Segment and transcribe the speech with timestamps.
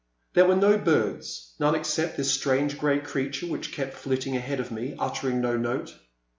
[0.33, 4.59] There were no birds— ^none ex cept this strange grey creature which kept flitting ahead
[4.59, 5.93] of me, uttering no note.